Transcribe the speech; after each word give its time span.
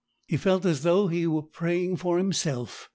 He 0.25 0.35
felt 0.35 0.65
as 0.65 0.81
though 0.81 1.09
he 1.09 1.27
was 1.27 1.45
praying 1.53 1.97
for 1.97 2.17
himself. 2.17 2.89